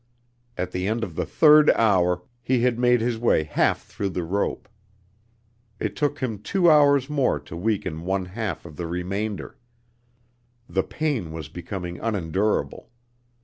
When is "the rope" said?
4.09-4.67